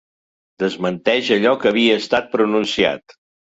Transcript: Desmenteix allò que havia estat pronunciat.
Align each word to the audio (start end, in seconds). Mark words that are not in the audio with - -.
Desmenteix 0.63 1.29
allò 1.35 1.51
que 1.65 1.69
havia 1.73 1.99
estat 2.05 2.33
pronunciat. 2.33 3.17